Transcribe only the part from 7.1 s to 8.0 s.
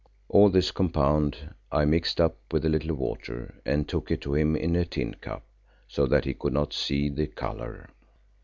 colour.